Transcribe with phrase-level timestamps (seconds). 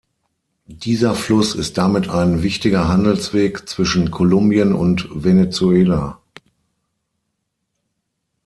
[0.65, 6.19] Dieser Fluss ist damit ein wichtiger Handelsweg zwischen Kolumbien und Venezuela.